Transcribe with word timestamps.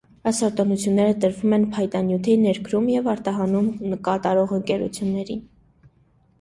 Այս 0.29 0.37
արտոնությունները 0.45 1.11
տրվում 1.25 1.53
են 1.57 1.67
փայտանյութի 1.75 2.39
ներկրում 2.47 2.89
և 2.95 3.11
արտահանում 3.15 3.71
կատարող 4.11 4.59
ընկերություններին։ 4.61 5.49